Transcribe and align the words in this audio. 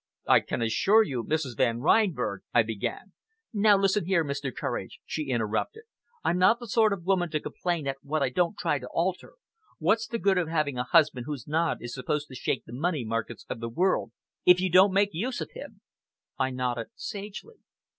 "I 0.27 0.39
can 0.39 0.63
assure 0.63 1.03
you, 1.03 1.23
Mrs. 1.23 1.57
Van 1.57 1.79
Reinberg" 1.79 2.39
I 2.55 2.63
began. 2.63 3.13
"Now 3.53 3.77
listen 3.77 4.07
here, 4.07 4.25
Mr. 4.25 4.51
Courage," 4.51 4.99
she 5.05 5.29
interrupted. 5.29 5.83
"I'm 6.23 6.39
not 6.39 6.57
the 6.59 6.67
sort 6.67 6.91
of 6.91 7.05
woman 7.05 7.29
to 7.29 7.39
complain 7.39 7.85
at 7.85 7.97
what 8.01 8.23
I 8.23 8.29
don't 8.29 8.57
try 8.57 8.79
to 8.79 8.87
alter. 8.89 9.33
What's 9.77 10.07
the 10.07 10.17
good 10.17 10.39
of 10.39 10.47
having 10.47 10.79
a 10.79 10.85
husband 10.89 11.27
whose 11.27 11.47
nod 11.47 11.83
is 11.83 11.93
supposed 11.93 12.29
to 12.29 12.35
shake 12.35 12.65
the 12.65 12.73
money 12.73 13.05
markets 13.05 13.45
of 13.47 13.59
the 13.59 13.69
world, 13.69 14.11
if 14.43 14.59
you 14.59 14.71
don't 14.71 14.91
make 14.91 15.13
use 15.13 15.39
of 15.39 15.51
him?" 15.51 15.81
I 16.35 16.49
nodded 16.49 16.87
sagely. 16.95 17.57